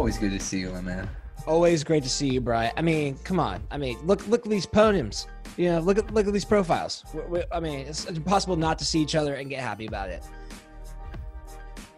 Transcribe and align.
Always 0.00 0.16
good 0.16 0.30
to 0.32 0.40
see 0.40 0.60
you, 0.60 0.70
my 0.70 0.80
man. 0.80 1.10
Always 1.46 1.84
great 1.84 2.02
to 2.04 2.08
see 2.08 2.30
you, 2.30 2.40
Brian. 2.40 2.72
I 2.74 2.80
mean, 2.80 3.18
come 3.22 3.38
on. 3.38 3.62
I 3.70 3.76
mean, 3.76 3.98
look 4.06 4.26
look 4.28 4.46
at 4.46 4.50
these 4.50 4.64
podiums. 4.64 5.26
You 5.58 5.72
know, 5.72 5.80
look 5.80 5.98
at 5.98 6.14
look 6.14 6.26
at 6.26 6.32
these 6.32 6.46
profiles. 6.46 7.04
we 7.12 7.20
we 7.24 7.42
I 7.52 7.60
mean, 7.60 7.80
it's 7.80 8.06
impossible 8.06 8.56
not 8.56 8.78
to 8.78 8.86
see 8.86 8.98
each 9.02 9.14
other 9.14 9.34
and 9.34 9.50
get 9.50 9.60
happy 9.60 9.84
about 9.84 10.08
it. 10.08 10.22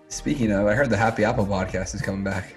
Speaking 0.09 0.51
of, 0.51 0.67
I 0.67 0.75
heard 0.75 0.91
the 0.91 0.97
Happy 0.97 1.23
Apple 1.23 1.47
podcast 1.47 1.95
is 1.95 2.03
coming 2.03 2.25
back. 2.25 2.57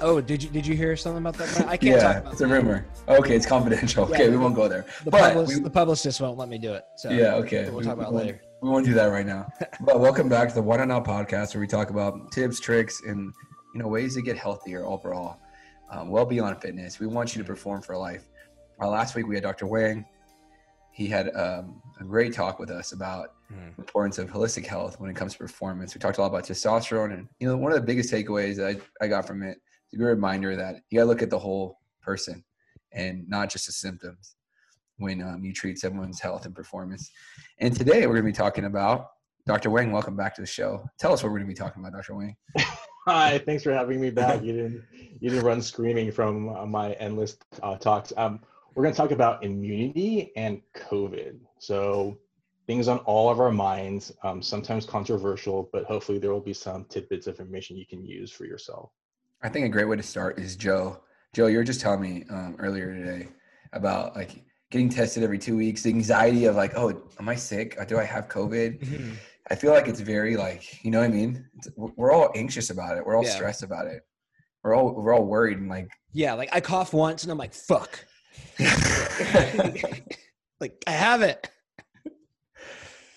Oh, 0.00 0.20
did 0.20 0.42
you 0.42 0.50
did 0.50 0.66
you 0.66 0.76
hear 0.76 0.98
something 0.98 1.22
about 1.26 1.38
that? 1.38 1.66
I 1.66 1.78
can't 1.78 1.98
talk 2.02 2.22
Yeah, 2.24 2.30
it's 2.30 2.42
a 2.42 2.46
that. 2.46 2.52
rumor. 2.52 2.84
Okay, 3.08 3.34
it's 3.34 3.46
confidential. 3.46 4.06
Yeah, 4.10 4.14
Okay, 4.16 4.28
we 4.28 4.36
won't 4.36 4.54
go 4.54 4.68
there. 4.68 4.84
The, 5.02 5.10
But 5.12 5.20
publicist, 5.32 5.56
we- 5.60 5.64
the 5.64 5.70
publicist 5.70 6.20
won't 6.20 6.36
let 6.36 6.50
me 6.50 6.58
do 6.58 6.74
it. 6.74 6.84
So 6.98 7.08
Yeah, 7.08 7.36
okay. 7.36 7.70
We'll 7.70 7.78
We- 7.78 7.84
talk 7.84 7.94
about 7.94 8.12
we 8.12 8.18
later. 8.18 8.42
We 8.60 8.68
won't 8.68 8.84
do 8.84 8.92
that 8.92 9.06
right 9.06 9.24
now. 9.24 9.50
but 9.80 9.98
welcome 9.98 10.28
back 10.28 10.50
to 10.50 10.54
the 10.54 10.62
One 10.62 10.80
and 10.80 10.92
Out 10.92 11.06
podcast, 11.06 11.54
where 11.54 11.60
we 11.62 11.66
talk 11.66 11.88
about 11.88 12.30
tips, 12.32 12.60
tricks, 12.60 13.00
and 13.06 13.32
you 13.74 13.80
know 13.80 13.88
ways 13.88 14.14
to 14.14 14.22
get 14.22 14.36
healthier 14.36 14.84
overall, 14.84 15.38
um, 15.90 16.10
well 16.10 16.24
beyond 16.26 16.60
fitness. 16.60 16.98
We 17.00 17.06
want 17.06 17.34
you 17.34 17.42
to 17.42 17.46
perform 17.46 17.82
for 17.82 17.96
life. 17.96 18.24
Uh, 18.80 18.88
last 18.88 19.14
week 19.14 19.26
we 19.26 19.34
had 19.34 19.42
Dr. 19.44 19.66
Wang. 19.66 20.04
He 20.92 21.06
had 21.06 21.34
um, 21.34 21.80
a 22.00 22.04
great 22.04 22.34
talk 22.34 22.58
with 22.58 22.70
us 22.70 22.92
about 22.92 23.30
Mhm. 23.52 23.76
the 23.76 23.82
importance 23.82 24.16
of 24.18 24.30
holistic 24.30 24.64
health 24.66 24.98
when 24.98 25.10
it 25.10 25.16
comes 25.16 25.32
to 25.32 25.38
performance. 25.38 25.94
We 25.94 25.98
talked 26.00 26.16
a 26.16 26.22
lot 26.22 26.28
about 26.28 26.44
testosterone, 26.44 27.12
and 27.12 27.28
you 27.38 27.48
know 27.48 27.56
one 27.56 27.72
of 27.72 27.76
the 27.80 27.84
biggest 27.86 28.12
takeaways 28.12 28.56
that 28.56 28.76
I, 29.00 29.04
I 29.04 29.08
got 29.08 29.26
from 29.26 29.42
it 29.42 29.58
is 29.90 29.94
a 29.94 29.96
good 29.96 30.06
reminder 30.06 30.56
that 30.56 30.76
you 30.90 30.98
got 30.98 31.04
to 31.04 31.08
look 31.08 31.22
at 31.22 31.28
the 31.30 31.38
whole 31.38 31.78
person 32.02 32.42
and 32.92 33.28
not 33.28 33.50
just 33.50 33.66
the 33.66 33.72
symptoms 33.72 34.36
when 34.98 35.22
um, 35.22 35.44
you 35.44 35.52
treat 35.52 35.78
someone's 35.78 36.20
health 36.20 36.44
and 36.46 36.54
performance. 36.54 37.10
And 37.58 37.74
today 37.76 38.06
we're 38.06 38.14
going 38.14 38.24
to 38.26 38.32
be 38.32 38.32
talking 38.32 38.64
about 38.66 39.08
Dr. 39.46 39.70
Wang. 39.70 39.92
Welcome 39.92 40.16
back 40.16 40.34
to 40.36 40.40
the 40.42 40.46
show. 40.46 40.84
Tell 40.98 41.12
us 41.12 41.22
what 41.22 41.30
we're 41.32 41.38
going 41.38 41.48
to 41.48 41.54
be 41.54 41.58
talking 41.58 41.82
about, 41.82 41.92
Dr. 41.94 42.14
Wang. 42.14 42.36
Hi, 43.06 43.38
thanks 43.38 43.64
for 43.64 43.72
having 43.72 44.00
me 44.00 44.10
back. 44.10 44.42
You 44.42 44.52
didn't 44.52 44.84
you 45.20 45.30
didn't 45.30 45.44
run 45.44 45.60
screaming 45.60 46.12
from 46.12 46.48
uh, 46.48 46.66
my 46.66 46.92
endless 46.94 47.36
uh, 47.62 47.76
talks. 47.76 48.12
Um, 48.16 48.40
we're 48.74 48.84
going 48.84 48.94
to 48.94 48.96
talk 48.96 49.10
about 49.10 49.42
immunity 49.44 50.32
and 50.36 50.62
COVID. 50.74 51.36
So 51.58 52.18
things 52.66 52.86
on 52.86 52.98
all 52.98 53.28
of 53.28 53.40
our 53.40 53.50
minds, 53.50 54.12
um, 54.22 54.40
sometimes 54.40 54.86
controversial, 54.86 55.68
but 55.72 55.84
hopefully 55.84 56.18
there 56.18 56.32
will 56.32 56.40
be 56.40 56.54
some 56.54 56.84
tidbits 56.84 57.26
of 57.26 57.38
information 57.40 57.76
you 57.76 57.86
can 57.86 58.04
use 58.04 58.30
for 58.30 58.44
yourself. 58.44 58.90
I 59.42 59.48
think 59.48 59.66
a 59.66 59.68
great 59.68 59.86
way 59.86 59.96
to 59.96 60.02
start 60.02 60.38
is 60.38 60.54
Joe. 60.54 61.00
Joe, 61.32 61.48
you 61.48 61.58
were 61.58 61.64
just 61.64 61.80
telling 61.80 62.00
me 62.00 62.24
um, 62.30 62.56
earlier 62.60 62.94
today 62.94 63.28
about 63.72 64.14
like 64.14 64.44
getting 64.70 64.88
tested 64.88 65.22
every 65.24 65.38
two 65.38 65.56
weeks, 65.56 65.82
the 65.82 65.90
anxiety 65.90 66.44
of 66.44 66.54
like, 66.54 66.72
oh, 66.76 67.02
am 67.18 67.28
I 67.28 67.34
sick? 67.34 67.74
Or 67.78 67.84
do 67.84 67.98
I 67.98 68.04
have 68.04 68.28
COVID? 68.28 69.16
I 69.52 69.54
feel 69.54 69.70
like 69.72 69.86
it's 69.86 70.00
very 70.00 70.34
like, 70.34 70.82
you 70.82 70.90
know 70.90 71.00
what 71.00 71.10
I 71.10 71.12
mean? 71.12 71.44
It's, 71.58 71.68
we're 71.76 71.90
we're 71.96 72.10
all 72.10 72.30
anxious 72.34 72.70
about 72.70 72.96
it. 72.96 73.04
We're 73.04 73.16
all 73.18 73.22
Yeah. 73.24 73.28
stressed 73.30 73.62
about 73.62 73.86
it. 73.86 74.00
We're 74.64 74.74
all 74.74 74.94
we're 74.94 75.14
all 75.14 75.26
worried 75.26 75.58
and 75.58 75.68
like, 75.68 75.90
Yeah, 76.14 76.32
like 76.32 76.48
I 76.54 76.60
cough 76.62 76.94
once 76.94 77.22
and 77.22 77.30
I'm 77.30 77.36
like, 77.36 77.52
fuck. 77.52 78.02
like 80.58 80.82
I 80.86 80.90
have 80.92 81.20
it. 81.20 81.50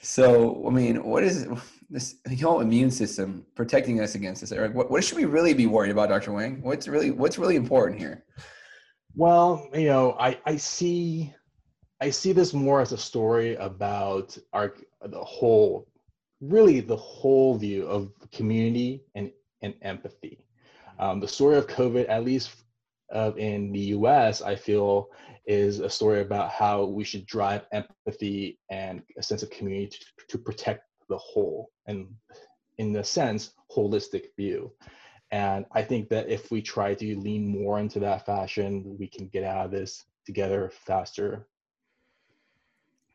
so 0.01 0.67
I 0.67 0.71
mean, 0.71 1.05
what 1.05 1.23
is 1.23 1.47
this 1.89 2.15
the 2.25 2.35
whole 2.35 2.59
immune 2.59 2.91
system 2.91 3.45
protecting 3.55 4.01
us 4.01 4.15
against 4.15 4.41
this? 4.41 4.51
Eric, 4.51 4.75
what, 4.75 4.91
what 4.91 5.05
should 5.05 5.17
we 5.17 5.23
really 5.23 5.53
be 5.53 5.67
worried 5.67 5.91
about, 5.91 6.09
Dr. 6.09 6.33
Wang? 6.33 6.61
What's 6.61 6.89
really 6.89 7.11
what's 7.11 7.37
really 7.37 7.55
important 7.55 7.97
here? 7.97 8.25
Well, 9.15 9.69
you 9.73 9.85
know, 9.87 10.17
I, 10.19 10.37
I 10.45 10.57
see 10.57 11.33
I 12.01 12.09
see 12.09 12.33
this 12.33 12.53
more 12.53 12.81
as 12.81 12.91
a 12.91 12.97
story 12.97 13.55
about 13.55 14.37
our 14.51 14.73
the 15.01 15.23
whole 15.23 15.87
really 16.41 16.79
the 16.79 16.95
whole 16.95 17.57
view 17.57 17.87
of 17.87 18.11
community 18.31 19.03
and, 19.15 19.31
and 19.61 19.73
empathy. 19.81 20.45
Um, 20.99 21.19
the 21.19 21.27
story 21.27 21.57
of 21.57 21.67
COVID, 21.67 22.07
at 22.09 22.23
least 22.23 22.51
uh, 23.13 23.31
in 23.37 23.71
the 23.71 23.79
US, 23.79 24.41
I 24.41 24.55
feel 24.55 25.09
is 25.45 25.79
a 25.79 25.89
story 25.89 26.21
about 26.21 26.49
how 26.49 26.85
we 26.85 27.03
should 27.03 27.25
drive 27.25 27.65
empathy 27.71 28.59
and 28.69 29.03
a 29.17 29.23
sense 29.23 29.43
of 29.43 29.49
community 29.49 29.87
to, 29.87 30.27
to 30.29 30.37
protect 30.37 30.83
the 31.07 31.17
whole 31.17 31.69
and 31.85 32.07
in 32.79 32.91
the 32.91 33.03
sense 33.03 33.51
holistic 33.71 34.35
view 34.35 34.71
and 35.31 35.65
I 35.71 35.81
think 35.81 36.09
that 36.09 36.29
if 36.29 36.51
we 36.51 36.61
try 36.61 36.93
to 36.93 37.19
lean 37.19 37.47
more 37.47 37.79
into 37.79 37.99
that 37.99 38.25
fashion, 38.25 38.95
we 38.97 39.07
can 39.07 39.27
get 39.27 39.43
out 39.43 39.65
of 39.65 39.71
this 39.71 40.05
together 40.25 40.71
faster. 40.73 41.47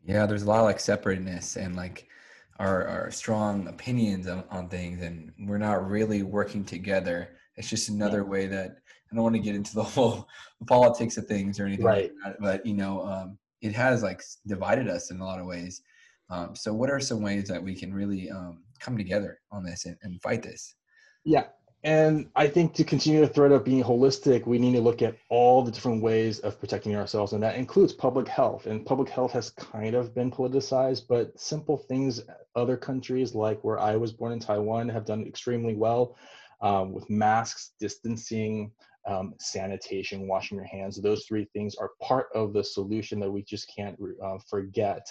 Yeah, 0.04 0.26
there's 0.26 0.42
a 0.42 0.47
lot 0.47 0.60
of 0.60 0.64
like 0.64 0.80
separateness 0.80 1.56
and 1.56 1.76
like 1.76 2.09
our, 2.60 2.87
our 2.87 3.10
strong 3.10 3.66
opinions 3.69 4.28
on, 4.28 4.44
on 4.50 4.69
things, 4.69 5.03
and 5.03 5.32
we're 5.48 5.59
not 5.59 5.88
really 5.88 6.22
working 6.22 6.62
together. 6.62 7.31
It's 7.56 7.71
just 7.71 7.88
another 7.88 8.22
way 8.25 8.47
that 8.48 8.76
I 9.10 9.15
don't 9.15 9.25
want 9.25 9.34
to 9.34 9.41
get 9.43 9.54
into 9.54 9.75
the 9.75 9.82
whole 9.94 10.28
politics 10.66 11.16
of 11.16 11.26
things 11.26 11.59
or 11.59 11.65
anything 11.65 11.87
Right. 11.87 12.12
like 12.25 12.37
that, 12.38 12.41
but 12.41 12.66
you 12.66 12.75
know, 12.75 13.03
um, 13.06 13.38
it 13.62 13.72
has 13.75 14.03
like 14.03 14.22
divided 14.47 14.88
us 14.88 15.10
in 15.10 15.21
a 15.21 15.25
lot 15.25 15.41
of 15.41 15.47
ways. 15.47 15.82
Um, 16.28 16.54
so, 16.54 16.72
what 16.72 16.91
are 16.91 17.00
some 17.00 17.22
ways 17.22 17.48
that 17.48 17.62
we 17.62 17.75
can 17.75 17.93
really 17.94 18.31
um, 18.31 18.62
come 18.78 18.97
together 18.97 19.41
on 19.50 19.65
this 19.65 19.87
and, 19.87 19.97
and 20.03 20.21
fight 20.22 20.42
this? 20.42 20.75
Yeah. 21.25 21.47
And 21.82 22.28
I 22.37 22.47
think 22.47 22.75
to 22.75 22.84
continue 22.84 23.21
the 23.21 23.27
thread 23.28 23.53
of 23.53 23.65
being 23.65 23.82
holistic, 23.82 24.47
we 24.47 24.59
need 24.59 24.75
to 24.75 24.82
look 24.82 25.00
at 25.00 25.16
all 25.31 25.62
the 25.62 25.71
different 25.71 26.03
ways 26.03 26.38
of 26.41 26.60
protecting 26.60 26.94
ourselves. 26.94 27.32
And 27.32 27.42
that 27.42 27.56
includes 27.56 27.94
public 27.94 28.28
health. 28.28 28.66
And 28.66 28.84
public 28.84 29.09
health 29.09 29.32
has 29.32 29.48
kind 29.50 29.94
of 29.94 30.15
been 30.15 30.31
politicized, 30.31 31.04
but 31.09 31.38
simple 31.41 31.78
things 31.78 32.21
other 32.56 32.77
countries, 32.77 33.34
like 33.34 33.62
where 33.62 33.78
I 33.78 33.97
was 33.97 34.12
born 34.12 34.33
in 34.33 34.41
Taiwan, 34.41 34.88
have 34.88 35.05
done 35.05 35.27
extremely 35.27 35.75
well 35.75 36.16
um, 36.61 36.93
with 36.93 37.09
masks, 37.09 37.72
distancing, 37.81 38.72
um, 39.06 39.34
sanitation, 39.38 40.28
washing 40.28 40.56
your 40.56 40.66
hands. 40.66 41.00
Those 41.00 41.25
three 41.25 41.47
things 41.53 41.75
are 41.77 41.93
part 42.03 42.27
of 42.34 42.53
the 42.53 42.62
solution 42.62 43.19
that 43.21 43.31
we 43.31 43.43
just 43.43 43.72
can't 43.75 43.99
uh, 44.22 44.39
forget. 44.49 45.06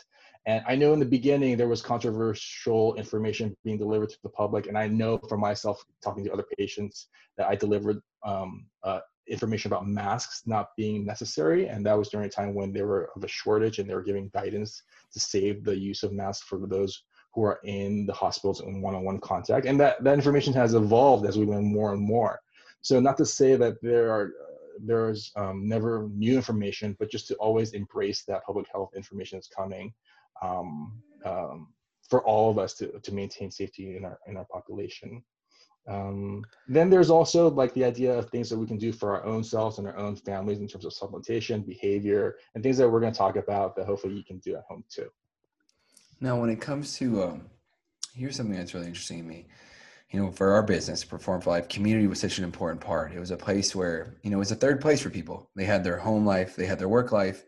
And 0.46 0.64
I 0.68 0.76
know 0.76 0.94
in 0.94 1.00
the 1.00 1.06
beginning 1.06 1.58
there 1.58 1.68
was 1.68 1.82
controversial 1.82 2.96
information 2.96 3.56
being 3.64 3.78
delivered 3.78 4.10
to 4.10 4.18
the 4.24 4.30
public, 4.30 4.68
and 4.68 4.78
I 4.78 4.88
know 4.88 5.18
for 5.18 5.38
myself, 5.38 5.84
talking 6.04 6.24
to 6.26 6.34
other 6.34 6.46
patients, 6.58 7.08
that 7.38 7.48
I 7.48 7.56
delivered 7.56 8.00
um, 8.24 8.68
uh, 8.84 9.00
information 9.28 9.72
about 9.72 9.88
masks 9.88 10.44
not 10.46 10.70
being 10.78 11.06
necessary, 11.06 11.68
and 11.68 11.86
that 11.86 11.98
was 11.98 12.10
during 12.10 12.28
a 12.28 12.30
time 12.30 12.54
when 12.54 12.72
they 12.72 12.84
were 12.84 13.10
of 13.16 13.24
a 13.24 13.28
shortage, 13.28 13.80
and 13.80 13.90
they 13.90 13.96
were 13.96 14.04
giving 14.04 14.30
guidance 14.34 14.82
to 15.14 15.20
save 15.20 15.64
the 15.64 15.78
use 15.78 16.04
of 16.04 16.14
masks 16.14 16.48
for 16.48 16.60
those 16.68 17.04
who 17.34 17.44
are 17.44 17.60
in 17.64 18.06
the 18.06 18.14
hospitals 18.14 18.62
in 18.62 18.82
one-on-one 18.82 19.20
contact, 19.20 19.66
and 19.66 19.80
that 19.80 20.04
that 20.04 20.16
information 20.16 20.54
has 20.54 20.74
evolved 20.74 21.26
as 21.26 21.38
we 21.38 21.46
learn 21.46 21.66
more 21.66 21.94
and 21.94 22.02
more. 22.02 22.40
So, 22.82 23.00
not 23.00 23.18
to 23.18 23.26
say 23.26 23.56
that 23.56 23.82
there 23.82 24.12
are 24.12 24.32
there's 24.82 25.32
um, 25.36 25.68
never 25.68 26.10
new 26.14 26.36
information, 26.36 26.96
but 27.00 27.12
just 27.12 27.28
to 27.28 27.36
always 27.36 27.74
embrace 27.74 28.24
that 28.24 28.46
public 28.46 28.66
health 28.72 28.92
information 28.96 29.38
that's 29.38 29.48
coming 29.48 29.94
um, 30.42 31.02
um, 31.26 31.68
for 32.10 32.24
all 32.24 32.50
of 32.50 32.58
us 32.58 32.74
to, 32.76 33.00
to 33.00 33.14
maintain 33.14 33.52
safety 33.52 33.98
in 33.98 34.06
our 34.06 34.20
in 34.28 34.38
our 34.38 34.46
population. 34.46 35.24
Um, 35.88 36.44
then 36.68 36.90
there's 36.90 37.10
also 37.10 37.50
like 37.50 37.74
the 37.74 37.84
idea 37.84 38.14
of 38.14 38.30
things 38.30 38.50
that 38.50 38.60
we 38.60 38.68
can 38.68 38.78
do 38.78 38.92
for 38.92 39.12
our 39.16 39.26
own 39.26 39.44
selves 39.44 39.80
and 39.80 39.88
our 39.88 39.98
own 39.98 40.16
families 40.16 40.60
in 40.60 40.68
terms 40.68 40.86
of 40.86 40.94
supplementation, 40.94 41.66
behavior, 41.66 42.36
and 42.54 42.64
things 42.64 42.78
that 42.78 42.88
we're 42.88 43.00
going 43.00 43.14
to 43.14 43.18
talk 43.18 43.38
about 43.38 43.76
that 43.76 43.88
hopefully 43.88 44.14
you 44.14 44.24
can 44.24 44.38
do 44.40 44.56
at 44.56 44.64
home 44.70 44.84
too. 44.90 45.10
Now, 46.22 46.40
when 46.40 46.50
it 46.50 46.62
comes 46.62 46.96
to, 46.98 47.24
um, 47.24 47.50
here's 48.14 48.36
something 48.36 48.56
that's 48.56 48.74
really 48.74 48.88
interesting 48.88 49.20
to 49.20 49.24
me. 49.24 49.48
You 50.12 50.22
know, 50.22 50.32
for 50.32 50.52
our 50.54 50.64
business, 50.64 51.06
Perform 51.06 51.42
for 51.42 51.52
Life, 51.52 51.70
community 51.70 52.08
was 52.08 52.20
such 52.20 52.40
an 52.40 52.44
important 52.44 52.82
part. 52.82 53.14
It 53.14 53.20
was 53.20 53.32
a 53.32 53.38
place 53.38 53.76
where, 53.76 54.18
you 54.24 54.32
know, 54.32 54.38
it 54.38 54.40
was 54.40 54.52
a 54.52 54.56
third 54.58 54.82
place 54.82 55.02
for 55.02 55.10
people. 55.10 55.52
They 55.56 55.66
had 55.66 55.84
their 55.84 55.98
home 55.98 56.26
life, 56.26 56.56
they 56.56 56.66
had 56.66 56.80
their 56.80 56.90
work 56.90 57.12
life, 57.12 57.46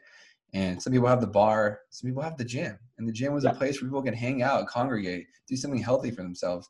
and 0.54 0.82
some 0.82 0.94
people 0.94 1.08
have 1.08 1.22
the 1.22 1.28
bar, 1.28 1.82
some 1.92 2.10
people 2.10 2.24
have 2.24 2.38
the 2.38 2.46
gym. 2.46 2.80
And 2.98 3.08
the 3.08 3.14
gym 3.14 3.34
was 3.34 3.46
Yeah. 3.46 3.52
a 3.52 3.56
place 3.56 3.82
where 3.82 3.90
people 3.90 4.04
can 4.04 4.14
hang 4.14 4.44
out, 4.44 4.68
congregate, 4.68 5.28
do 5.48 5.56
something 5.58 5.82
healthy 5.82 6.12
for 6.12 6.24
themselves. 6.24 6.70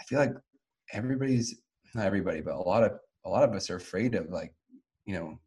I 0.00 0.04
feel 0.04 0.18
like 0.18 0.34
everybody's 0.92 1.60
not 1.94 2.06
everybody, 2.06 2.40
but 2.40 2.54
a 2.54 2.58
lot 2.58 2.84
of 2.84 2.98
a 3.24 3.28
lot 3.28 3.42
of 3.42 3.54
us 3.54 3.70
are 3.70 3.76
afraid 3.76 4.14
of 4.14 4.30
like, 4.30 4.54
you 5.06 5.14
know, 5.14 5.38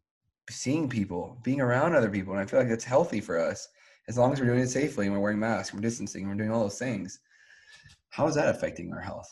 seeing 0.50 0.88
people, 0.88 1.40
being 1.44 1.60
around 1.60 1.94
other 1.94 2.10
people. 2.10 2.32
And 2.34 2.42
I 2.42 2.46
feel 2.46 2.60
like 2.60 2.68
that's 2.68 2.84
healthy 2.84 3.20
for 3.20 3.38
us 3.38 3.68
as 4.10 4.18
long 4.18 4.32
as 4.32 4.40
we're 4.40 4.46
doing 4.46 4.58
it 4.58 4.68
safely 4.68 5.06
and 5.06 5.14
we're 5.14 5.20
wearing 5.20 5.38
masks, 5.38 5.72
we're 5.72 5.80
distancing, 5.80 6.26
we're 6.26 6.34
doing 6.34 6.50
all 6.50 6.64
those 6.64 6.80
things. 6.80 7.20
How 8.08 8.26
is 8.26 8.34
that 8.34 8.48
affecting 8.48 8.92
our 8.92 9.00
health? 9.00 9.30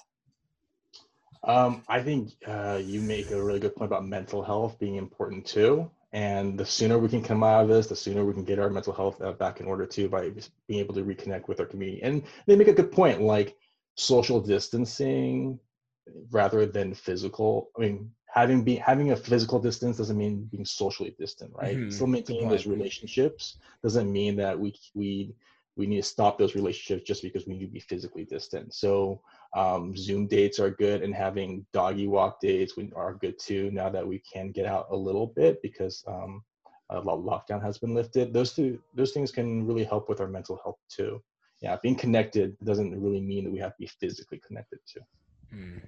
Um, 1.42 1.82
I 1.88 2.00
think 2.00 2.34
uh, 2.46 2.80
you 2.80 3.00
make 3.00 3.32
a 3.32 3.42
really 3.42 3.58
good 3.58 3.74
point 3.74 3.90
about 3.90 4.06
mental 4.06 4.40
health 4.40 4.78
being 4.78 4.94
important 4.94 5.44
too. 5.44 5.90
And 6.12 6.56
the 6.56 6.64
sooner 6.64 6.96
we 6.96 7.08
can 7.08 7.24
come 7.24 7.42
out 7.42 7.62
of 7.62 7.68
this, 7.68 7.88
the 7.88 7.96
sooner 7.96 8.24
we 8.24 8.32
can 8.32 8.44
get 8.44 8.60
our 8.60 8.70
mental 8.70 8.92
health 8.92 9.20
uh, 9.20 9.32
back 9.32 9.58
in 9.58 9.66
order 9.66 9.84
too 9.84 10.08
by 10.08 10.30
being 10.68 10.78
able 10.78 10.94
to 10.94 11.02
reconnect 11.02 11.48
with 11.48 11.58
our 11.58 11.66
community. 11.66 12.00
And 12.04 12.22
they 12.46 12.54
make 12.54 12.68
a 12.68 12.72
good 12.72 12.92
point, 12.92 13.20
like 13.20 13.56
social 13.96 14.40
distancing 14.40 15.58
rather 16.30 16.66
than 16.66 16.94
physical. 16.94 17.70
I 17.76 17.80
mean, 17.80 18.12
having 18.32 18.62
be 18.64 18.76
having 18.76 19.12
a 19.12 19.16
physical 19.16 19.58
distance 19.58 19.96
doesn't 19.96 20.16
mean 20.18 20.44
being 20.50 20.64
socially 20.64 21.14
distant, 21.18 21.52
right? 21.54 21.78
Mhm. 21.78 21.92
Still 21.92 22.06
maintaining 22.06 22.48
those 22.48 22.66
relationships 22.66 23.56
doesn't 23.82 24.12
mean 24.12 24.36
that 24.36 24.58
we 24.58 24.74
we 24.94 25.34
we 25.76 25.86
need 25.86 25.96
to 25.96 26.02
stop 26.02 26.38
those 26.38 26.56
relationships 26.56 27.06
just 27.06 27.22
because 27.22 27.46
we 27.46 27.54
need 27.54 27.66
to 27.66 27.72
be 27.72 27.80
physically 27.80 28.24
distant. 28.24 28.74
So 28.74 29.20
Um, 29.56 29.96
Zoom 29.96 30.26
dates 30.26 30.58
are 30.58 30.70
good, 30.70 31.02
and 31.02 31.14
having 31.14 31.64
doggy 31.72 32.06
walk 32.06 32.40
dates 32.40 32.74
are 32.94 33.14
good 33.14 33.38
too. 33.38 33.70
Now 33.70 33.88
that 33.88 34.06
we 34.06 34.18
can 34.32 34.50
get 34.52 34.66
out 34.66 34.86
a 34.90 34.96
little 34.96 35.28
bit 35.28 35.62
because 35.62 36.04
um, 36.06 36.44
a 36.90 37.00
lockdown 37.00 37.62
has 37.62 37.78
been 37.78 37.94
lifted, 37.94 38.32
those 38.32 38.52
two 38.54 38.78
those 38.94 39.12
things 39.12 39.32
can 39.32 39.66
really 39.66 39.84
help 39.84 40.08
with 40.08 40.20
our 40.20 40.28
mental 40.28 40.56
health 40.62 40.78
too. 40.88 41.22
Yeah, 41.62 41.76
being 41.82 41.96
connected 41.96 42.56
doesn't 42.64 43.00
really 43.00 43.20
mean 43.20 43.44
that 43.44 43.52
we 43.52 43.58
have 43.60 43.74
to 43.76 43.80
be 43.80 43.86
physically 44.00 44.40
connected 44.46 44.80
too. 44.92 45.00
Mm. 45.54 45.80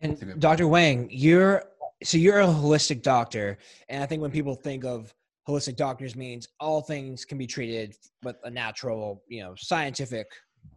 And 0.00 0.40
Dr. 0.40 0.66
Wang, 0.66 1.08
you're 1.10 1.64
so 2.02 2.16
you're 2.16 2.40
a 2.40 2.46
holistic 2.46 3.02
doctor, 3.02 3.58
and 3.88 4.02
I 4.02 4.06
think 4.06 4.22
when 4.22 4.30
people 4.30 4.54
think 4.54 4.84
of 4.84 5.12
holistic 5.48 5.76
doctors 5.76 6.16
means 6.16 6.48
all 6.58 6.80
things 6.80 7.24
can 7.24 7.36
be 7.36 7.46
treated 7.46 7.94
with 8.22 8.36
a 8.44 8.50
natural, 8.50 9.22
you 9.28 9.42
know, 9.42 9.54
scientific 9.56 10.26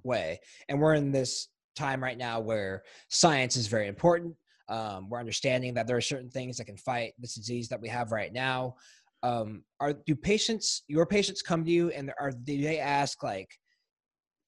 way. 0.04 0.40
And 0.68 0.80
we're 0.80 0.96
in 0.96 1.12
this 1.12 1.50
time 1.76 2.04
right 2.04 2.18
now 2.18 2.40
where 2.40 2.84
science 3.10 3.56
is 3.56 3.68
very 3.68 3.88
important. 3.88 4.36
Um, 4.70 5.10
we're 5.10 5.20
understanding 5.20 5.74
that 5.76 5.88
there 5.88 5.98
are 5.98 6.02
certain 6.02 6.30
things 6.30 6.58
that 6.58 6.66
can 6.66 6.78
fight 6.78 7.14
this 7.20 7.36
disease 7.36 7.68
that 7.70 7.82
we 7.82 7.90
have 7.90 8.12
right 8.12 8.32
now. 8.32 8.76
Um, 9.22 9.64
are 9.80 9.94
do 9.94 10.16
patients, 10.16 10.84
your 10.88 11.06
patients, 11.06 11.42
come 11.42 11.64
to 11.64 11.72
you 11.72 11.90
and 11.92 12.12
are 12.20 12.32
do 12.32 12.62
they 12.62 12.80
ask 12.80 13.24
like, 13.24 13.50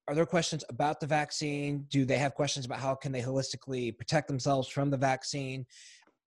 are 0.07 0.15
there 0.15 0.25
questions 0.25 0.63
about 0.69 0.99
the 0.99 1.07
vaccine? 1.07 1.85
Do 1.89 2.05
they 2.05 2.17
have 2.17 2.35
questions 2.35 2.65
about 2.65 2.79
how 2.79 2.95
can 2.95 3.11
they 3.11 3.21
holistically 3.21 3.97
protect 3.97 4.27
themselves 4.27 4.67
from 4.67 4.89
the 4.89 4.97
vaccine? 4.97 5.65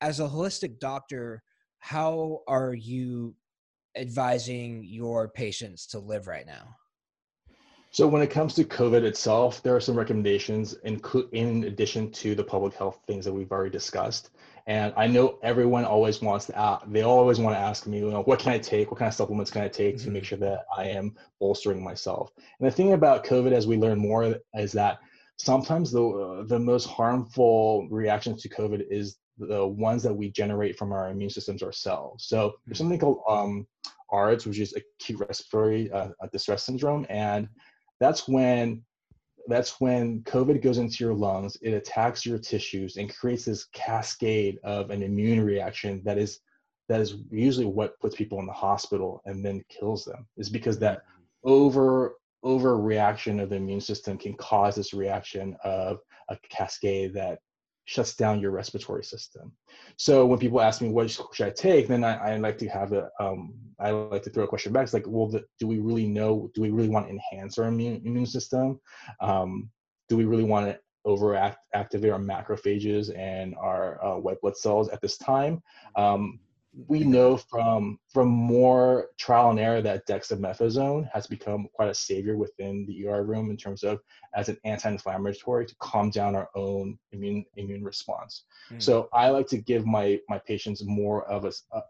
As 0.01 0.21
a 0.21 0.29
holistic 0.29 0.79
doctor, 0.79 1.43
how 1.79 2.41
are 2.49 2.75
you 2.75 3.35
advising 3.97 4.85
your 4.85 5.29
patients 5.29 5.87
to 5.89 5.99
live 5.99 6.27
right 6.27 6.47
now? 6.47 6.77
So 7.91 8.07
when 8.07 8.21
it 8.21 8.31
comes 8.31 8.55
to 8.55 8.65
COVID 8.65 9.03
itself, 9.03 9.63
there 9.63 9.75
are 9.75 9.81
some 9.81 9.97
recommendations 9.97 10.75
in, 10.85 11.01
in 11.33 11.65
addition 11.65 12.11
to 12.13 12.35
the 12.35 12.45
public 12.45 12.75
health 12.75 13.01
things 13.07 13.25
that 13.25 13.33
we've 13.33 13.51
already 13.51 13.71
discussed. 13.71 14.31
And 14.67 14.93
I 14.99 15.07
know 15.07 15.39
everyone 15.43 15.87
always 15.87 16.21
wants 16.21 16.45
to, 16.47 16.59
ask, 16.59 16.85
they 16.89 17.01
always 17.01 17.39
want 17.39 17.57
to 17.57 17.61
ask 17.61 17.87
me, 17.87 18.01
you 18.01 18.11
know, 18.11 18.23
what 18.23 18.39
can 18.39 18.53
I 18.53 18.59
take? 18.59 18.91
What 18.91 18.99
kind 18.99 19.09
of 19.09 19.15
supplements 19.15 19.51
can 19.51 19.63
I 19.63 19.69
take 19.69 19.97
mm-hmm. 19.97 20.05
to 20.05 20.11
make 20.11 20.23
mm-hmm. 20.25 20.29
sure 20.29 20.39
that 20.39 20.67
I 20.77 20.85
am 20.85 21.17
bolstering 21.41 21.83
myself? 21.83 22.31
And 22.61 22.69
the 22.69 22.71
thing 22.71 22.93
about 22.93 23.25
COVID, 23.25 23.53
as 23.53 23.67
we 23.67 23.79
learn 23.79 23.99
more, 23.99 24.37
is 24.55 24.73
that 24.73 24.99
sometimes 25.39 25.91
the, 25.91 26.07
uh, 26.07 26.43
the 26.43 26.59
most 26.59 26.87
harmful 26.87 27.89
reactions 27.91 28.43
to 28.43 28.51
COVID 28.51 28.87
is 28.91 29.17
the 29.39 29.67
ones 29.67 30.03
that 30.03 30.13
we 30.13 30.31
generate 30.31 30.77
from 30.77 30.93
our 30.93 31.09
immune 31.09 31.31
systems 31.31 31.63
ourselves. 31.63 32.27
So 32.27 32.57
there's 32.67 32.77
mm-hmm. 32.77 32.85
something 32.85 32.99
called 32.99 33.23
um, 33.27 33.67
ARDS, 34.11 34.47
which 34.47 34.59
is 34.59 34.75
acute 34.75 35.21
respiratory 35.21 35.91
uh, 35.91 36.09
distress 36.31 36.65
syndrome, 36.65 37.07
and 37.09 37.49
that's 38.01 38.29
when 38.29 38.83
that's 39.49 39.81
when 39.81 40.21
COVID 40.23 40.63
goes 40.63 40.77
into 40.77 41.03
your 41.03 41.15
lungs, 41.15 41.57
it 41.63 41.73
attacks 41.73 42.27
your 42.27 42.39
tissues 42.39 42.97
and 42.99 43.15
creates 43.15 43.47
this 43.47 43.65
cascade 43.73 44.59
of 44.63 44.91
an 44.91 45.03
immune 45.03 45.41
reaction 45.41 46.03
that 46.05 46.19
is 46.19 46.41
that 46.89 47.01
is 47.01 47.17
usually 47.31 47.67
what 47.67 47.99
puts 48.01 48.15
people 48.15 48.41
in 48.41 48.47
the 48.47 48.53
hospital 48.53 49.23
and 49.25 49.45
then 49.45 49.63
kills 49.69 50.05
them. 50.05 50.27
Is 50.37 50.51
because 50.51 50.79
that 50.81 50.99
mm-hmm. 50.99 51.51
over 51.51 52.15
overreaction 52.45 53.43
of 53.43 53.51
the 53.51 53.57
immune 53.57 53.81
system 53.81 54.17
can 54.17 54.35
cause 54.35 54.77
this 54.77 54.95
reaction 54.95 55.57
of 55.65 55.99
a 56.29 56.37
cascade 56.51 57.13
that 57.15 57.41
shuts 57.89 58.15
down 58.15 58.39
your 58.39 58.51
respiratory 58.51 59.03
system. 59.03 59.51
So 59.97 60.27
when 60.27 60.39
people 60.39 60.61
ask 60.61 60.83
me 60.83 60.91
what 60.91 61.11
should 61.11 61.47
I 61.47 61.51
take, 61.51 61.89
then 61.89 62.05
I, 62.05 62.35
I 62.35 62.37
like 62.37 62.59
to 62.59 62.69
have 62.69 62.93
a 62.93 63.09
um, 63.19 63.55
I 63.81 63.93
like 63.93 64.23
to 64.25 64.31
throw 64.31 64.45
a 64.45 64.47
question 64.47 64.75
back. 64.75 64.85
It's 64.85 64.93
like, 64.93 65.07
well, 65.07 65.29
the, 65.29 65.43
do 65.59 65.67
we 65.67 65.79
really 65.79 66.07
know? 66.07 66.51
Do 66.55 66.61
we 66.61 66.69
really 66.69 66.91
want 66.91 67.07
to 67.07 67.13
enhance 67.17 67.57
our 67.57 67.65
immune 67.65 68.03
immune 68.05 68.27
system? 68.27 68.79
Um, 69.23 69.71
do 70.11 70.19
we 70.19 70.27
really 70.27 70.45
want 70.45 70.67
to 70.67 70.79
overact 71.07 71.61
activate 71.73 72.13
our 72.13 72.21
macrophages 72.21 73.17
and 73.17 73.55
our 73.57 74.05
uh, 74.05 74.19
white 74.19 74.41
blood 74.43 74.59
cells 74.59 74.91
at 74.91 75.01
this 75.01 75.17
time? 75.17 75.63
Um, 75.97 76.41
we 76.87 77.01
know 77.01 77.37
from 77.37 77.99
from 78.13 78.29
more 78.29 79.09
trial 79.19 79.51
and 79.51 79.59
error 79.59 79.83
that 79.83 80.07
dexamethasone 80.07 81.09
has 81.13 81.27
become 81.27 81.67
quite 81.73 81.89
a 81.89 81.95
savior 81.95 82.37
within 82.37 82.87
the 82.87 83.09
ER 83.09 83.25
room 83.25 83.51
in 83.51 83.57
terms 83.57 83.83
of 83.83 84.01
as 84.35 84.49
an 84.49 84.57
anti-inflammatory 84.65 85.67
to 85.67 85.75
calm 85.81 86.11
down 86.11 86.37
our 86.37 86.49
own 86.55 86.97
immune 87.13 87.45
immune 87.57 87.83
response. 87.83 88.45
Mm. 88.71 88.83
So 88.83 89.09
I 89.13 89.31
like 89.31 89.49
to 89.49 89.59
give 89.59 89.87
my 89.87 90.21
my 90.29 90.39
patients 90.39 90.85
more 90.85 91.25
of 91.29 91.45
a, 91.45 91.53
a 91.73 91.81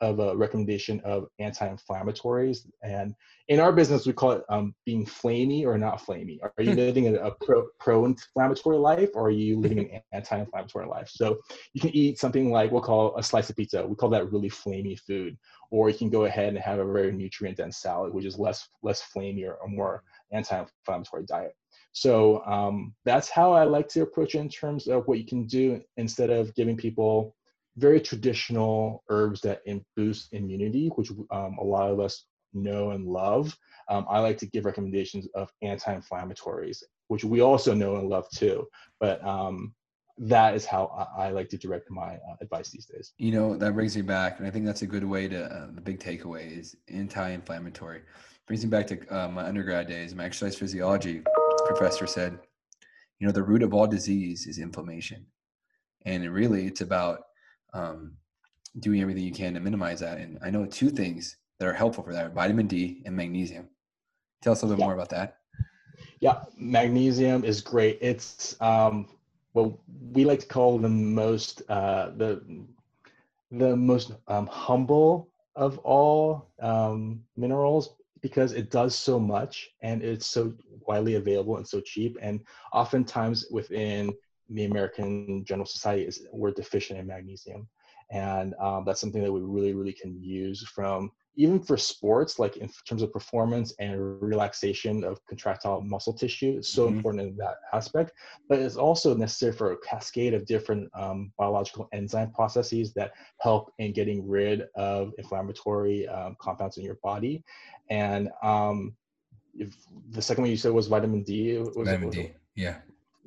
of 0.00 0.18
a 0.18 0.36
recommendation 0.36 1.00
of 1.04 1.26
anti-inflammatories. 1.38 2.66
And 2.82 3.14
in 3.48 3.60
our 3.60 3.72
business, 3.72 4.06
we 4.06 4.12
call 4.12 4.32
it 4.32 4.42
um, 4.48 4.74
being 4.84 5.06
flamey 5.06 5.64
or 5.64 5.78
not 5.78 6.04
flamey. 6.04 6.38
Are 6.42 6.62
you 6.62 6.72
hmm. 6.72 6.78
living 6.78 7.08
a, 7.08 7.14
a 7.14 7.30
pro, 7.44 7.66
pro-inflammatory 7.80 8.76
life 8.76 9.10
or 9.14 9.26
are 9.26 9.30
you 9.30 9.58
living 9.58 9.78
an 9.78 10.00
anti-inflammatory 10.12 10.86
life? 10.86 11.08
So 11.10 11.38
you 11.74 11.80
can 11.80 11.90
eat 11.94 12.18
something 12.18 12.50
like 12.50 12.70
we'll 12.70 12.82
call 12.82 13.16
a 13.16 13.22
slice 13.22 13.50
of 13.50 13.56
pizza. 13.56 13.86
We 13.86 13.96
call 13.96 14.10
that 14.10 14.30
really 14.30 14.50
flamey 14.50 14.98
food. 14.98 15.36
Or 15.70 15.90
you 15.90 15.98
can 15.98 16.10
go 16.10 16.24
ahead 16.24 16.48
and 16.48 16.58
have 16.58 16.78
a 16.78 16.92
very 16.92 17.12
nutrient-dense 17.12 17.76
salad, 17.78 18.14
which 18.14 18.24
is 18.24 18.38
less 18.38 18.68
less 18.82 19.02
flamey 19.14 19.46
or, 19.46 19.54
or 19.54 19.68
more 19.68 20.02
anti-inflammatory 20.32 21.24
diet. 21.26 21.54
So 21.92 22.44
um, 22.44 22.94
that's 23.04 23.28
how 23.28 23.52
I 23.52 23.64
like 23.64 23.88
to 23.88 24.02
approach 24.02 24.34
it 24.34 24.38
in 24.38 24.48
terms 24.48 24.86
of 24.86 25.06
what 25.06 25.18
you 25.18 25.26
can 25.26 25.46
do 25.46 25.80
instead 25.96 26.30
of 26.30 26.54
giving 26.54 26.76
people 26.76 27.34
very 27.78 28.00
traditional 28.00 29.04
herbs 29.08 29.40
that 29.42 29.62
boost 29.96 30.32
immunity, 30.32 30.88
which 30.96 31.10
um, 31.30 31.56
a 31.58 31.64
lot 31.64 31.90
of 31.90 32.00
us 32.00 32.24
know 32.52 32.90
and 32.90 33.06
love. 33.06 33.56
Um, 33.88 34.04
I 34.10 34.18
like 34.18 34.36
to 34.38 34.46
give 34.46 34.64
recommendations 34.64 35.28
of 35.34 35.50
anti-inflammatories, 35.62 36.82
which 37.06 37.24
we 37.24 37.40
also 37.40 37.74
know 37.74 37.96
and 37.96 38.08
love 38.08 38.28
too. 38.30 38.66
But 39.00 39.24
um, 39.24 39.74
that 40.18 40.54
is 40.54 40.64
how 40.64 41.08
I, 41.16 41.26
I, 41.26 41.30
like 41.30 41.48
to 41.50 41.56
direct 41.56 41.90
my 41.90 42.14
uh, 42.14 42.36
advice 42.40 42.70
these 42.70 42.86
days. 42.86 43.12
You 43.18 43.30
know, 43.30 43.56
that 43.56 43.72
brings 43.74 43.94
me 43.94 44.02
back, 44.02 44.38
and 44.38 44.46
I 44.46 44.50
think 44.50 44.66
that's 44.66 44.82
a 44.82 44.86
good 44.86 45.04
way 45.04 45.28
to. 45.28 45.44
Uh, 45.44 45.68
the 45.72 45.80
big 45.80 46.00
takeaway 46.00 46.58
is 46.58 46.76
anti-inflammatory. 46.88 48.02
Brings 48.46 48.64
me 48.64 48.70
back 48.70 48.88
to 48.88 48.98
uh, 49.16 49.28
my 49.28 49.44
undergrad 49.44 49.86
days. 49.86 50.14
My 50.14 50.24
exercise 50.24 50.56
physiology 50.56 51.22
professor 51.66 52.06
said, 52.06 52.38
"You 53.20 53.26
know, 53.26 53.32
the 53.32 53.42
root 53.42 53.62
of 53.62 53.72
all 53.72 53.86
disease 53.86 54.46
is 54.46 54.58
inflammation, 54.58 55.24
and 56.04 56.28
really, 56.28 56.66
it's 56.66 56.80
about 56.80 57.20
um, 57.72 58.12
doing 58.78 59.00
everything 59.00 59.24
you 59.24 59.32
can 59.32 59.54
to 59.54 59.60
minimize 59.60 60.00
that. 60.00 60.18
And 60.18 60.38
I 60.42 60.50
know 60.50 60.66
two 60.66 60.90
things 60.90 61.36
that 61.58 61.68
are 61.68 61.72
helpful 61.72 62.04
for 62.04 62.12
that: 62.12 62.34
vitamin 62.34 62.66
D 62.66 63.02
and 63.06 63.16
magnesium. 63.16 63.68
Tell 64.42 64.52
us 64.52 64.62
a 64.62 64.66
little 64.66 64.76
bit 64.76 64.82
yeah. 64.82 64.86
more 64.86 64.94
about 64.94 65.10
that. 65.10 65.38
Yeah, 66.20 66.44
magnesium 66.56 67.44
is 67.44 67.60
great. 67.60 67.98
It's 68.00 68.60
um, 68.60 69.08
what 69.52 69.72
we 70.12 70.24
like 70.24 70.40
to 70.40 70.46
call 70.46 70.78
the 70.78 70.88
most 70.88 71.62
uh, 71.68 72.10
the 72.16 72.42
the 73.50 73.76
most 73.76 74.12
um, 74.28 74.46
humble 74.46 75.30
of 75.56 75.78
all 75.78 76.50
um, 76.60 77.22
minerals 77.36 77.94
because 78.20 78.52
it 78.52 78.70
does 78.70 78.94
so 78.94 79.18
much 79.18 79.70
and 79.82 80.02
it's 80.02 80.26
so 80.26 80.52
widely 80.86 81.14
available 81.14 81.56
and 81.56 81.66
so 81.66 81.80
cheap. 81.80 82.16
And 82.20 82.40
oftentimes 82.72 83.46
within 83.50 84.12
the 84.48 84.64
American 84.64 85.44
General 85.44 85.66
Society 85.66 86.04
is 86.04 86.26
we're 86.32 86.50
deficient 86.50 86.98
in 86.98 87.06
magnesium, 87.06 87.68
and 88.10 88.54
um, 88.60 88.84
that's 88.86 89.00
something 89.00 89.22
that 89.22 89.32
we 89.32 89.40
really 89.40 89.74
really 89.74 89.92
can 89.92 90.20
use 90.22 90.66
from 90.68 91.10
even 91.38 91.60
for 91.60 91.76
sports, 91.76 92.40
like 92.40 92.56
in 92.56 92.68
terms 92.84 93.00
of 93.00 93.12
performance 93.12 93.72
and 93.78 94.20
relaxation 94.20 95.04
of 95.04 95.24
contractile 95.26 95.80
muscle 95.80 96.12
tissue. 96.12 96.56
It's 96.58 96.68
so 96.68 96.86
mm-hmm. 96.86 96.96
important 96.96 97.28
in 97.28 97.36
that 97.36 97.58
aspect, 97.72 98.10
but 98.48 98.58
it's 98.58 98.74
also 98.74 99.14
necessary 99.14 99.52
for 99.52 99.72
a 99.72 99.76
cascade 99.78 100.34
of 100.34 100.46
different 100.46 100.90
um, 100.94 101.32
biological 101.38 101.88
enzyme 101.92 102.32
processes 102.32 102.92
that 102.94 103.12
help 103.40 103.72
in 103.78 103.92
getting 103.92 104.28
rid 104.28 104.64
of 104.74 105.12
inflammatory 105.16 106.08
um, 106.08 106.36
compounds 106.40 106.76
in 106.76 106.84
your 106.84 106.98
body. 107.04 107.44
And 107.88 108.30
um, 108.42 108.96
if 109.54 109.76
the 110.10 110.20
second 110.20 110.42
one 110.42 110.50
you 110.50 110.56
said 110.56 110.72
was 110.72 110.88
vitamin 110.88 111.22
D. 111.22 111.56
Was 111.58 111.76
vitamin 111.76 112.08
it, 112.08 112.12
D, 112.12 112.32
yeah 112.56 112.78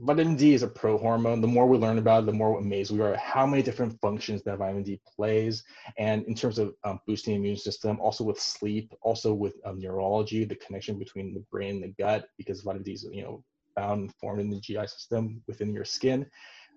vitamin 0.02 0.36
D 0.36 0.54
is 0.54 0.64
a 0.64 0.68
pro 0.68 0.98
hormone. 0.98 1.42
The 1.42 1.48
more 1.48 1.68
we 1.68 1.78
learn 1.78 2.00
about 2.00 2.24
it, 2.24 2.26
the 2.26 2.34
more 2.34 2.60
amazed 2.60 2.92
we 2.92 3.02
are 3.02 3.14
at 3.14 3.20
how 3.20 3.46
many 3.46 3.62
different 3.62 4.00
functions 4.02 4.42
that 4.44 4.58
vitamin 4.58 4.84
D 4.84 5.00
plays. 5.16 5.64
And 5.98 6.26
in 6.26 6.34
terms 6.34 6.58
of 6.58 6.74
um, 6.84 7.00
boosting 7.06 7.34
the 7.34 7.40
immune 7.40 7.58
system, 7.58 8.00
also 8.00 8.24
with 8.24 8.40
sleep, 8.40 8.94
also 9.02 9.34
with 9.34 9.56
um, 9.64 9.80
neurology, 9.80 10.44
the 10.44 10.56
connection 10.56 10.98
between 10.98 11.34
the 11.34 11.46
brain 11.52 11.76
and 11.76 11.84
the 11.84 12.04
gut, 12.04 12.26
because 12.38 12.62
vitamin 12.62 12.84
D 12.84 12.94
is, 12.94 13.08
you 13.12 13.24
know, 13.24 13.44
found 13.76 14.02
and 14.02 14.16
formed 14.16 14.42
in 14.42 14.50
the 14.50 14.60
GI 14.60 14.88
system 14.88 15.42
within 15.48 15.74
your 15.74 15.86
skin. 15.86 16.26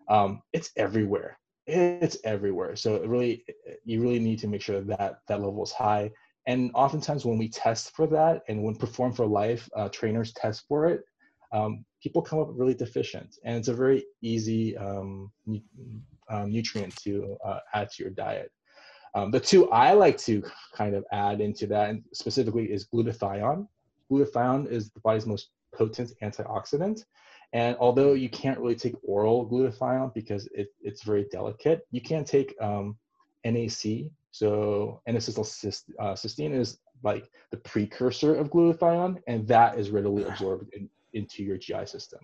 Um, 0.08 0.42
it's 0.52 0.70
everywhere. 0.76 1.38
It's 1.66 2.18
everywhere. 2.24 2.76
So 2.76 2.96
it 2.96 3.08
really, 3.08 3.44
you 3.84 4.02
really 4.02 4.18
need 4.18 4.38
to 4.40 4.48
make 4.48 4.60
sure 4.60 4.82
that 4.82 5.18
that 5.28 5.40
level 5.40 5.64
is 5.64 5.72
high. 5.72 6.10
And 6.46 6.70
oftentimes 6.74 7.24
when 7.24 7.38
we 7.38 7.48
test 7.48 7.96
for 7.96 8.06
that 8.08 8.42
and 8.48 8.62
when 8.62 8.74
Perform 8.74 9.14
for 9.14 9.24
Life 9.24 9.66
uh, 9.74 9.88
trainers 9.88 10.34
test 10.34 10.64
for 10.68 10.84
it, 10.86 11.04
um, 11.54 11.84
people 12.02 12.20
come 12.20 12.40
up 12.40 12.48
really 12.52 12.74
deficient. 12.74 13.38
And 13.44 13.56
it's 13.56 13.68
a 13.68 13.74
very 13.74 14.04
easy 14.20 14.76
um, 14.76 15.30
um, 16.28 16.50
nutrient 16.50 16.94
to 16.96 17.36
uh, 17.44 17.60
add 17.72 17.90
to 17.92 18.02
your 18.02 18.12
diet. 18.12 18.50
Um, 19.14 19.30
the 19.30 19.40
two 19.40 19.70
I 19.70 19.92
like 19.92 20.18
to 20.18 20.42
kind 20.74 20.94
of 20.94 21.04
add 21.12 21.40
into 21.40 21.66
that 21.68 21.90
and 21.90 22.02
specifically 22.12 22.64
is 22.64 22.86
glutathione. 22.92 23.68
Glutathione 24.10 24.70
is 24.70 24.90
the 24.90 25.00
body's 25.00 25.26
most 25.26 25.50
potent 25.72 26.12
antioxidant. 26.22 27.04
And 27.52 27.76
although 27.78 28.14
you 28.14 28.28
can't 28.28 28.58
really 28.58 28.74
take 28.74 28.96
oral 29.04 29.48
glutathione 29.48 30.12
because 30.12 30.48
it, 30.52 30.68
it's 30.82 31.04
very 31.04 31.26
delicate, 31.30 31.86
you 31.92 32.00
can 32.00 32.24
take 32.24 32.56
um, 32.60 32.96
NAC. 33.44 34.10
So 34.32 35.00
N-acetylcysteine 35.06 36.50
uh, 36.56 36.60
is 36.60 36.78
like 37.04 37.30
the 37.52 37.58
precursor 37.58 38.34
of 38.34 38.50
glutathione, 38.50 39.22
and 39.28 39.46
that 39.46 39.78
is 39.78 39.90
readily 39.90 40.24
absorbed 40.28 40.74
in, 40.74 40.90
into 41.14 41.42
your 41.42 41.56
GI 41.56 41.86
system. 41.86 42.20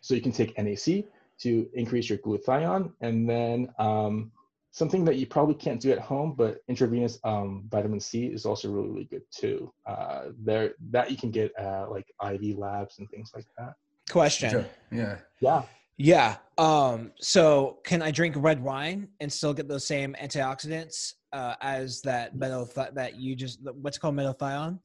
So 0.00 0.14
you 0.14 0.20
can 0.20 0.32
take 0.32 0.56
NAC 0.58 1.04
to 1.40 1.68
increase 1.74 2.08
your 2.08 2.18
glutathione, 2.18 2.92
and 3.00 3.28
then 3.28 3.68
um, 3.78 4.30
something 4.70 5.04
that 5.04 5.16
you 5.16 5.26
probably 5.26 5.54
can't 5.54 5.80
do 5.80 5.92
at 5.92 5.98
home, 6.00 6.34
but 6.36 6.58
intravenous 6.68 7.18
um, 7.24 7.64
vitamin 7.70 8.00
C 8.00 8.26
is 8.26 8.44
also 8.44 8.70
really, 8.70 8.88
really 8.88 9.04
good 9.04 9.22
too. 9.30 9.72
Uh, 9.86 10.26
there, 10.38 10.74
that 10.90 11.10
you 11.10 11.16
can 11.16 11.30
get 11.30 11.52
at 11.56 11.90
like 11.90 12.06
IV 12.22 12.58
labs 12.58 12.98
and 12.98 13.08
things 13.08 13.30
like 13.34 13.46
that. 13.56 13.74
Question. 14.10 14.66
Yeah. 14.90 15.18
Yeah. 15.40 15.62
Yeah. 15.96 16.36
Um, 16.58 17.12
so 17.20 17.78
can 17.84 18.02
I 18.02 18.10
drink 18.10 18.34
red 18.36 18.60
wine 18.60 19.08
and 19.20 19.32
still 19.32 19.54
get 19.54 19.68
those 19.68 19.86
same 19.86 20.14
antioxidants 20.20 21.12
uh, 21.32 21.54
as 21.60 22.00
that 22.02 22.36
metal 22.36 22.68
that 22.74 23.16
you 23.16 23.36
just 23.36 23.60
what's 23.80 23.98
called 23.98 24.16
metothione? 24.16 24.80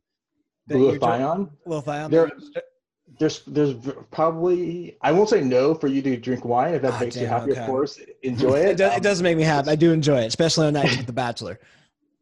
Glutathione. 0.69 1.49
Glutathione. 1.67 2.11
There, 2.11 2.31
there's 3.17 3.43
there's 3.47 3.75
probably 4.11 4.97
I 5.01 5.11
won't 5.11 5.29
say 5.29 5.41
no 5.41 5.73
for 5.73 5.87
you 5.87 6.01
to 6.01 6.17
drink 6.17 6.45
wine 6.45 6.73
if 6.73 6.81
that 6.83 6.93
oh, 6.93 6.99
makes 6.99 7.15
damn, 7.15 7.23
you 7.23 7.29
happy. 7.29 7.51
Okay. 7.51 7.61
Of 7.61 7.67
course, 7.67 7.99
enjoy 8.23 8.53
it. 8.59 8.69
it, 8.69 8.77
does, 8.77 8.97
it 8.97 9.03
does 9.03 9.21
make 9.21 9.37
me 9.37 9.43
happy. 9.43 9.69
I 9.69 9.75
do 9.75 9.91
enjoy 9.91 10.21
it, 10.21 10.27
especially 10.27 10.67
on 10.67 10.73
nights 10.73 10.97
with 10.97 11.05
the 11.05 11.13
Bachelor. 11.13 11.59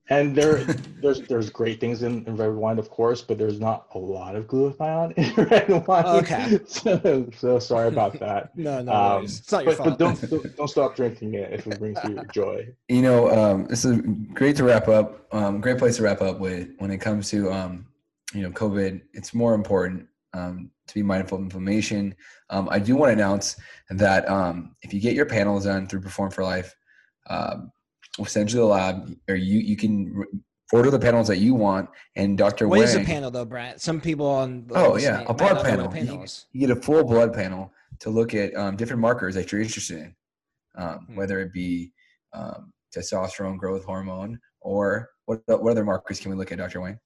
And 0.09 0.35
there, 0.35 0.63
there's 1.01 1.21
there's 1.27 1.49
great 1.49 1.81
things 1.81 2.01
in, 2.01 2.25
in, 2.25 2.37
red 2.37 2.53
wine, 2.53 2.79
of 2.79 2.89
course, 2.89 3.21
but 3.21 3.37
there's 3.37 3.59
not 3.59 3.87
a 3.93 3.99
lot 3.99 4.35
of 4.35 4.47
glutathione 4.47 5.13
in 5.17 5.45
red 5.45 5.85
wine. 5.85 6.05
Okay. 6.05 6.59
So, 6.65 7.29
so 7.35 7.59
sorry 7.59 7.89
about 7.89 8.17
that. 8.19 8.57
no, 8.57 8.81
no, 8.81 8.91
um, 8.93 9.23
it's 9.25 9.51
not 9.51 9.65
your 9.65 9.75
but, 9.75 9.77
fault. 9.77 9.89
But 9.89 9.99
don't, 9.99 10.29
don't, 10.29 10.55
don't 10.55 10.67
stop 10.67 10.95
drinking 10.95 11.33
it 11.33 11.51
if 11.51 11.67
it 11.67 11.77
brings 11.79 11.99
you 12.05 12.21
joy. 12.33 12.67
You 12.87 13.01
know, 13.01 13.29
um, 13.31 13.67
this 13.67 13.83
is 13.83 13.99
great 14.33 14.55
to 14.57 14.63
wrap 14.63 14.87
up. 14.87 15.27
Um, 15.33 15.59
great 15.59 15.77
place 15.77 15.97
to 15.97 16.03
wrap 16.03 16.21
up 16.21 16.39
with 16.39 16.69
when 16.77 16.89
it 16.89 16.99
comes 16.99 17.29
to 17.31 17.51
um, 17.51 17.85
you 18.33 18.41
know 18.43 18.51
COVID. 18.51 19.01
It's 19.13 19.33
more 19.33 19.53
important 19.53 20.07
um, 20.37 20.71
to 20.87 20.93
be 20.93 21.03
mindful 21.03 21.37
of 21.37 21.43
inflammation. 21.43 22.15
Um, 22.49 22.69
I 22.71 22.79
do 22.79 22.95
want 22.95 23.09
to 23.09 23.13
announce 23.13 23.57
that 23.89 24.29
um, 24.29 24.75
if 24.81 24.93
you 24.93 24.99
get 24.99 25.15
your 25.15 25.25
panels 25.25 25.65
done 25.65 25.87
through 25.87 26.01
Perform 26.01 26.31
for 26.31 26.43
Life, 26.43 26.75
um, 27.29 27.71
we'll 28.17 28.25
send 28.25 28.51
you 28.51 28.57
to 28.57 28.61
the 28.61 28.65
lab, 28.65 29.15
or 29.27 29.35
you 29.35 29.59
you 29.59 29.75
can 29.75 30.23
order 30.71 30.91
the 30.91 30.99
panels 30.99 31.27
that 31.27 31.37
you 31.37 31.55
want. 31.55 31.89
And 32.15 32.37
Dr. 32.37 32.67
What 32.67 32.79
Wang, 32.79 32.87
is 32.87 32.95
a 32.95 33.03
panel 33.03 33.31
though, 33.31 33.45
Brad? 33.45 33.81
Some 33.81 33.99
people 33.99 34.27
on 34.27 34.67
oh 34.71 34.97
yeah, 34.97 35.23
a 35.27 35.33
blood 35.33 35.63
panel. 35.63 35.93
You, 35.95 36.25
you, 36.51 36.67
get 36.67 36.77
a 36.77 36.79
full 36.79 37.03
blood 37.03 37.33
panel 37.33 37.71
to 37.99 38.09
look 38.09 38.33
at 38.33 38.55
um, 38.55 38.75
different 38.75 39.01
markers 39.01 39.33
that 39.35 39.51
you're 39.51 39.61
interested 39.61 39.97
in, 39.97 40.15
um, 40.77 40.99
hmm. 41.07 41.15
whether 41.15 41.39
it 41.39 41.51
be 41.51 41.91
um, 42.33 42.71
testosterone, 42.95 43.57
growth 43.57 43.85
hormone, 43.85 44.39
or 44.61 45.09
what 45.25 45.41
what 45.47 45.71
other 45.71 45.83
markers 45.83 46.19
can 46.19 46.31
we 46.31 46.37
look 46.37 46.51
at, 46.51 46.59
Dr. 46.59 46.81
Wang? 46.81 46.99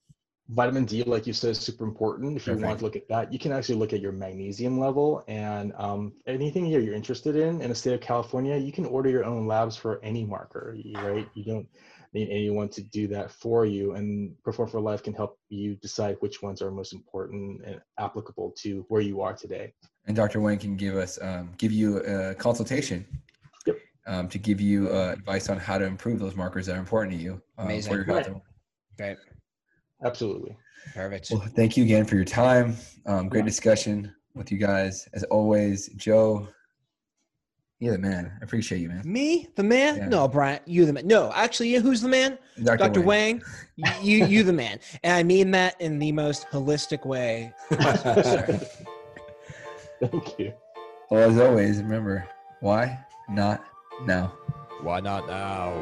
Vitamin 0.52 0.84
D, 0.86 1.04
like 1.04 1.26
you 1.26 1.34
said, 1.34 1.52
is 1.52 1.60
super 1.60 1.86
important. 1.86 2.36
If 2.36 2.46
you 2.46 2.54
Perfect. 2.54 2.68
want 2.68 2.80
to 2.80 2.86
look 2.86 2.96
at 2.96 3.08
that, 3.08 3.32
you 3.32 3.40
can 3.40 3.52
actually 3.52 3.76
look 3.76 3.94
at 3.94 4.02
your 4.02 4.12
magnesium 4.12 4.80
level 4.80 5.24
and 5.28 5.74
um, 5.78 6.14
anything 6.28 6.66
here 6.66 6.80
you're 6.80 6.94
interested 6.94 7.36
in. 7.36 7.62
In 7.62 7.70
the 7.70 7.76
state 7.76 7.94
of 7.94 8.02
California, 8.02 8.58
you 8.58 8.72
can 8.72 8.86
order 8.86 9.10
your 9.10 9.24
own 9.24 9.48
labs 9.48 9.78
for 9.78 10.04
any 10.04 10.26
marker, 10.26 10.76
right? 10.96 11.28
You 11.34 11.44
don't 11.46 11.68
need 12.14 12.30
anyone 12.30 12.68
to 12.70 12.82
do 12.82 13.08
that 13.08 13.32
for 13.32 13.66
you. 13.66 13.94
And 13.94 14.36
Perform 14.44 14.70
for 14.70 14.82
Life 14.82 15.04
can 15.04 15.14
help 15.14 15.40
you 15.48 15.76
decide 15.76 16.18
which 16.20 16.42
ones 16.42 16.62
are 16.62 16.70
most 16.70 16.92
important 16.92 17.62
and 17.66 17.82
applicable 17.98 18.54
to 18.58 18.86
where 18.90 19.02
you 19.02 19.22
are 19.22 19.34
today. 19.34 19.74
And 20.06 20.16
Dr. 20.16 20.42
Wang 20.42 20.58
can 20.58 20.76
give 20.76 20.98
us 20.98 21.18
um, 21.22 21.52
give 21.58 21.72
you 21.72 22.00
a 22.00 22.36
consultation. 22.36 23.06
Yep. 23.66 23.78
Um, 24.08 24.28
to 24.30 24.40
give 24.40 24.60
you 24.60 24.90
uh, 24.90 25.14
advice 25.14 25.48
on 25.48 25.58
how 25.58 25.78
to 25.78 25.86
improve 25.86 26.20
those 26.20 26.36
markers 26.36 26.66
that 26.66 26.76
are 26.76 26.80
important 26.80 27.16
to 27.16 27.24
you 27.24 27.42
um, 27.60 27.68
Amazing. 27.68 27.92
for 27.92 27.96
your 27.98 28.06
health. 28.06 28.42
Right. 29.00 29.10
right. 29.10 29.18
Absolutely. 30.04 30.58
Perfect. 30.94 31.28
Well, 31.32 31.42
thank 31.56 31.78
you 31.78 31.84
again 31.84 32.06
for 32.06 32.16
your 32.16 32.26
time. 32.26 32.76
Um, 33.06 33.30
great 33.30 33.46
discussion 33.46 34.14
with 34.34 34.52
you 34.52 34.58
guys. 34.58 35.08
As 35.14 35.24
always, 35.26 35.90
Joe, 35.90 36.48
you're 37.80 37.94
the 37.94 38.00
man. 38.00 38.32
I 38.40 38.44
appreciate 38.44 38.80
you, 38.80 38.90
man. 38.90 39.02
Me, 39.06 39.48
the 39.56 39.64
man? 39.64 39.98
Yeah. 39.98 40.08
No, 40.08 40.28
Brian, 40.28 40.60
you 40.66 40.86
the 40.86 40.94
man. 40.94 41.08
No, 41.08 41.32
actually, 41.34 41.74
who's 41.74 42.02
the 42.02 42.10
man? 42.10 42.38
Dr. 42.64 42.78
Dr. 42.78 43.02
Wang. 43.02 43.42
Wang. 43.78 43.94
you, 44.02 44.26
you 44.26 44.44
the 44.44 44.54
man, 44.54 44.80
and 45.04 45.14
I 45.14 45.24
mean 45.24 45.52
that 45.52 45.80
in 45.82 45.98
the 45.98 46.12
most 46.12 46.48
holistic 46.50 47.06
way. 47.06 47.54
Thank 50.00 50.40
you. 50.40 50.54
Well, 51.10 51.30
as 51.30 51.40
always, 51.40 51.82
remember 51.82 52.28
why 52.60 53.00
not 53.30 53.64
now? 54.06 54.34
Why 54.82 55.00
not 55.00 55.28
now? 55.28 55.74